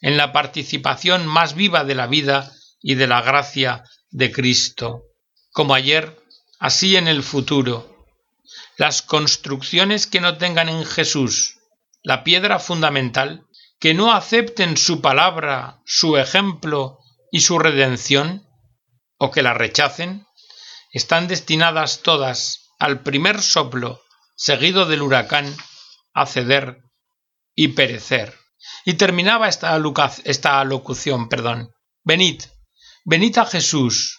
en 0.00 0.16
la 0.16 0.32
participación 0.32 1.26
más 1.26 1.54
viva 1.54 1.84
de 1.84 1.94
la 1.94 2.06
vida 2.06 2.50
y 2.80 2.94
de 2.94 3.06
la 3.06 3.20
gracia 3.20 3.84
de 4.10 4.32
Cristo, 4.32 5.04
como 5.52 5.74
ayer, 5.74 6.18
así 6.58 6.96
en 6.96 7.06
el 7.06 7.22
futuro. 7.22 8.06
Las 8.78 9.02
construcciones 9.02 10.06
que 10.06 10.20
no 10.20 10.38
tengan 10.38 10.68
en 10.68 10.84
Jesús 10.86 11.58
la 12.02 12.24
piedra 12.24 12.58
fundamental, 12.58 13.44
que 13.78 13.94
no 13.94 14.12
acepten 14.12 14.76
su 14.76 15.00
palabra, 15.00 15.80
su 15.84 16.16
ejemplo 16.16 16.99
y 17.30 17.40
su 17.40 17.58
redención, 17.58 18.46
o 19.18 19.30
que 19.30 19.42
la 19.42 19.54
rechacen, 19.54 20.26
están 20.92 21.28
destinadas 21.28 22.02
todas 22.02 22.70
al 22.78 23.02
primer 23.02 23.42
soplo 23.42 24.02
seguido 24.36 24.86
del 24.86 25.02
huracán 25.02 25.54
a 26.14 26.26
ceder 26.26 26.82
y 27.54 27.68
perecer. 27.68 28.34
Y 28.84 28.94
terminaba 28.94 29.48
esta, 29.48 29.78
esta 30.24 30.64
locución, 30.64 31.28
perdón. 31.28 31.70
Venid, 32.04 32.42
venid 33.04 33.36
a 33.38 33.44
Jesús, 33.44 34.18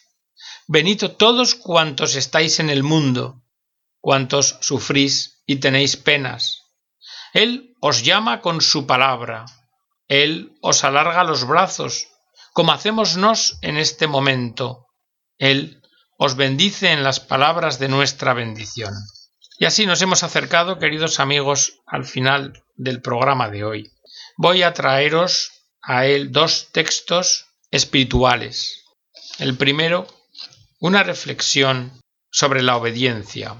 venid 0.67 1.03
todos 1.17 1.55
cuantos 1.55 2.15
estáis 2.15 2.59
en 2.59 2.69
el 2.69 2.83
mundo, 2.83 3.43
cuantos 3.99 4.57
sufrís 4.61 5.41
y 5.45 5.57
tenéis 5.57 5.97
penas. 5.97 6.61
Él 7.33 7.75
os 7.81 8.03
llama 8.03 8.41
con 8.41 8.61
su 8.61 8.85
palabra, 8.85 9.45
Él 10.07 10.57
os 10.61 10.83
alarga 10.83 11.23
los 11.23 11.47
brazos, 11.47 12.07
como 12.53 12.71
hacemos 12.71 13.17
nos 13.17 13.57
en 13.61 13.77
este 13.77 14.07
momento. 14.07 14.87
Él 15.37 15.81
os 16.17 16.35
bendice 16.35 16.91
en 16.91 17.03
las 17.03 17.19
palabras 17.19 17.79
de 17.79 17.87
nuestra 17.87 18.33
bendición. 18.33 18.93
Y 19.57 19.65
así 19.65 19.85
nos 19.85 20.01
hemos 20.01 20.23
acercado, 20.23 20.79
queridos 20.79 21.19
amigos, 21.19 21.79
al 21.85 22.05
final 22.05 22.63
del 22.75 23.01
programa 23.01 23.49
de 23.49 23.63
hoy. 23.63 23.91
Voy 24.37 24.63
a 24.63 24.73
traeros 24.73 25.51
a 25.81 26.05
él 26.05 26.31
dos 26.31 26.69
textos 26.71 27.45
espirituales. 27.69 28.83
El 29.39 29.55
primero, 29.57 30.07
una 30.79 31.03
reflexión 31.03 32.01
sobre 32.31 32.61
la 32.61 32.75
obediencia, 32.75 33.55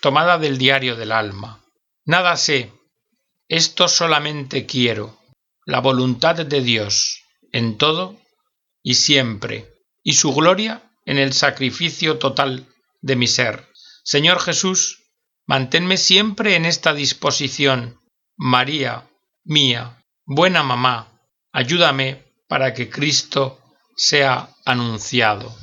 tomada 0.00 0.38
del 0.38 0.58
diario 0.58 0.96
del 0.96 1.12
alma. 1.12 1.64
Nada 2.04 2.36
sé, 2.36 2.72
esto 3.48 3.88
solamente 3.88 4.66
quiero, 4.66 5.18
la 5.64 5.80
voluntad 5.80 6.36
de 6.36 6.60
Dios 6.60 7.21
en 7.52 7.78
todo 7.78 8.16
y 8.82 8.94
siempre, 8.94 9.72
y 10.02 10.14
su 10.14 10.32
gloria 10.34 10.90
en 11.06 11.18
el 11.18 11.32
sacrificio 11.32 12.18
total 12.18 12.66
de 13.00 13.16
mi 13.16 13.26
ser. 13.26 13.68
Señor 14.04 14.40
Jesús, 14.40 15.04
manténme 15.46 15.96
siempre 15.96 16.56
en 16.56 16.64
esta 16.64 16.94
disposición. 16.94 18.00
María, 18.36 19.08
mía, 19.44 20.02
buena 20.24 20.62
mamá, 20.62 21.20
ayúdame 21.52 22.24
para 22.48 22.74
que 22.74 22.90
Cristo 22.90 23.60
sea 23.96 24.48
anunciado. 24.64 25.54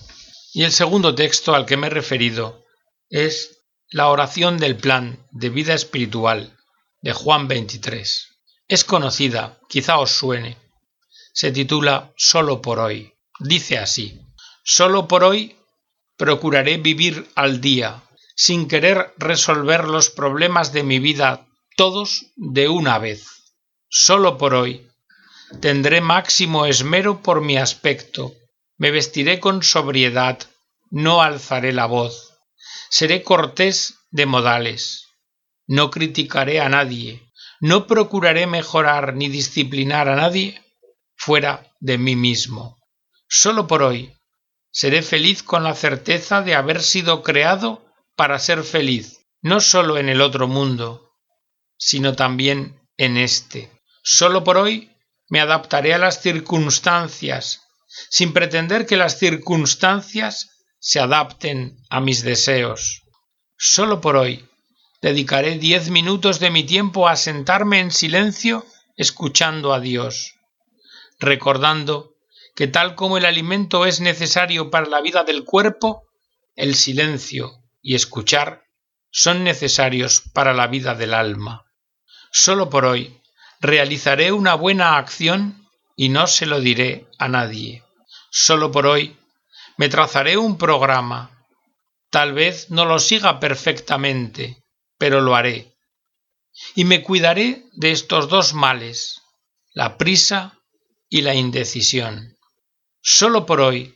Y 0.53 0.63
el 0.63 0.71
segundo 0.71 1.15
texto 1.15 1.53
al 1.55 1.65
que 1.65 1.77
me 1.77 1.87
he 1.87 1.89
referido 1.91 2.65
es 3.09 3.59
la 3.89 4.07
oración 4.09 4.57
del 4.57 4.75
plan 4.75 5.25
de 5.31 5.49
vida 5.49 5.73
espiritual 5.73 6.55
de 7.01 7.13
Juan 7.13 7.47
23. 7.47 8.27
Es 8.67 8.83
conocida, 8.83 9.59
quizá 9.67 9.97
os 9.97 10.11
suene. 10.11 10.57
Se 11.33 11.51
titula 11.51 12.11
Solo 12.17 12.61
por 12.61 12.79
hoy. 12.79 13.13
Dice 13.39 13.77
así, 13.77 14.19
Solo 14.63 15.07
por 15.07 15.23
hoy 15.23 15.55
procuraré 16.17 16.77
vivir 16.77 17.29
al 17.35 17.61
día, 17.61 18.03
sin 18.35 18.67
querer 18.67 19.13
resolver 19.17 19.85
los 19.85 20.09
problemas 20.09 20.73
de 20.73 20.83
mi 20.83 20.99
vida 20.99 21.47
todos 21.75 22.25
de 22.35 22.67
una 22.67 22.99
vez. 22.99 23.53
Solo 23.89 24.37
por 24.37 24.53
hoy 24.53 24.87
tendré 25.61 26.01
máximo 26.01 26.65
esmero 26.65 27.21
por 27.21 27.41
mi 27.41 27.57
aspecto, 27.57 28.33
me 28.77 28.91
vestiré 28.91 29.39
con 29.39 29.63
sobriedad, 29.63 30.39
no 30.91 31.21
alzaré 31.21 31.73
la 31.73 31.85
voz, 31.85 32.33
seré 32.89 33.23
cortés 33.23 33.95
de 34.11 34.25
modales, 34.25 35.05
no 35.67 35.89
criticaré 35.89 36.59
a 36.59 36.69
nadie, 36.69 37.31
no 37.61 37.87
procuraré 37.87 38.45
mejorar 38.45 39.15
ni 39.15 39.27
disciplinar 39.29 40.07
a 40.09 40.15
nadie 40.15 40.61
fuera 41.19 41.69
de 41.81 41.97
mí 41.97 42.15
mismo. 42.15 42.77
Solo 43.27 43.67
por 43.67 43.83
hoy 43.83 44.15
seré 44.71 45.01
feliz 45.01 45.43
con 45.43 45.63
la 45.63 45.75
certeza 45.75 46.41
de 46.41 46.55
haber 46.55 46.81
sido 46.81 47.23
creado 47.23 47.85
para 48.15 48.39
ser 48.39 48.63
feliz, 48.63 49.19
no 49.41 49.59
solo 49.59 49.97
en 49.97 50.07
el 50.07 50.21
otro 50.21 50.47
mundo, 50.47 51.11
sino 51.77 52.15
también 52.15 52.79
en 52.97 53.17
este. 53.17 53.69
Solo 54.01 54.45
por 54.45 54.57
hoy 54.57 54.95
me 55.27 55.41
adaptaré 55.41 55.93
a 55.93 55.97
las 55.97 56.21
circunstancias, 56.21 57.63
sin 58.09 58.31
pretender 58.31 58.85
que 58.85 58.95
las 58.95 59.19
circunstancias 59.19 60.49
se 60.79 61.01
adapten 61.01 61.77
a 61.89 61.99
mis 61.99 62.23
deseos. 62.23 63.03
Solo 63.57 63.99
por 63.99 64.15
hoy 64.15 64.47
dedicaré 65.01 65.57
diez 65.57 65.89
minutos 65.89 66.39
de 66.39 66.49
mi 66.49 66.63
tiempo 66.63 67.09
a 67.09 67.17
sentarme 67.17 67.81
en 67.81 67.91
silencio 67.91 68.65
escuchando 68.95 69.73
a 69.73 69.81
Dios, 69.81 70.38
recordando 71.19 72.15
que 72.55 72.67
tal 72.67 72.95
como 72.95 73.17
el 73.17 73.25
alimento 73.25 73.85
es 73.85 73.99
necesario 73.99 74.69
para 74.69 74.87
la 74.87 75.01
vida 75.01 75.23
del 75.23 75.43
cuerpo, 75.43 76.07
el 76.55 76.75
silencio 76.75 77.63
y 77.81 77.95
escuchar 77.95 78.63
son 79.11 79.43
necesarios 79.43 80.21
para 80.33 80.53
la 80.53 80.67
vida 80.67 80.95
del 80.95 81.13
alma. 81.13 81.65
Solo 82.31 82.69
por 82.69 82.85
hoy 82.85 83.19
realizaré 83.59 84.31
una 84.31 84.55
buena 84.55 84.97
acción 84.97 85.67
y 85.95 86.09
no 86.09 86.27
se 86.27 86.45
lo 86.45 86.59
diré 86.59 87.07
a 87.17 87.27
nadie. 87.27 87.83
Solo 88.29 88.71
por 88.71 88.85
hoy 88.87 89.17
me 89.77 89.89
trazaré 89.89 90.37
un 90.37 90.57
programa. 90.57 91.45
Tal 92.09 92.33
vez 92.33 92.69
no 92.69 92.85
lo 92.85 92.99
siga 92.99 93.39
perfectamente, 93.39 94.63
pero 94.97 95.21
lo 95.21 95.35
haré. 95.35 95.75
Y 96.75 96.85
me 96.85 97.01
cuidaré 97.01 97.63
de 97.73 97.91
estos 97.91 98.27
dos 98.27 98.53
males, 98.53 99.21
la 99.73 99.97
prisa 99.97 100.58
y 101.09 101.21
la 101.21 101.33
indecisión. 101.33 102.37
Solo 103.01 103.45
por 103.45 103.61
hoy 103.61 103.95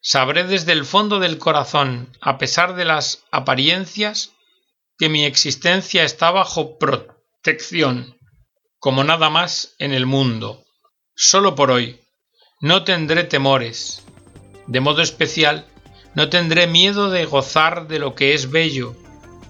sabré 0.00 0.44
desde 0.44 0.72
el 0.72 0.84
fondo 0.84 1.20
del 1.20 1.38
corazón, 1.38 2.16
a 2.20 2.38
pesar 2.38 2.74
de 2.74 2.84
las 2.84 3.24
apariencias, 3.30 4.32
que 4.98 5.08
mi 5.08 5.24
existencia 5.24 6.04
está 6.04 6.30
bajo 6.30 6.78
protección, 6.78 8.16
como 8.78 9.04
nada 9.04 9.28
más 9.28 9.74
en 9.78 9.92
el 9.92 10.06
mundo. 10.06 10.64
Solo 11.14 11.54
por 11.54 11.70
hoy 11.70 12.00
no 12.60 12.84
tendré 12.84 13.24
temores. 13.24 14.04
De 14.66 14.80
modo 14.80 15.02
especial, 15.02 15.66
no 16.14 16.28
tendré 16.28 16.66
miedo 16.66 17.10
de 17.10 17.24
gozar 17.26 17.88
de 17.88 17.98
lo 17.98 18.14
que 18.14 18.34
es 18.34 18.50
bello, 18.50 18.96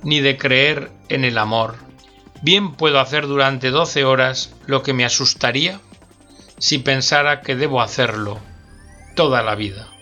ni 0.02 0.20
de 0.20 0.36
creer 0.36 0.90
en 1.08 1.24
el 1.24 1.38
amor. 1.38 1.76
Bien 2.42 2.74
puedo 2.74 3.00
hacer 3.00 3.26
durante 3.26 3.70
doce 3.70 4.04
horas 4.04 4.54
lo 4.66 4.82
que 4.82 4.92
me 4.92 5.04
asustaría 5.04 5.80
si 6.58 6.78
pensara 6.78 7.42
que 7.42 7.56
debo 7.56 7.80
hacerlo 7.80 8.38
toda 9.14 9.42
la 9.42 9.54
vida. 9.54 9.93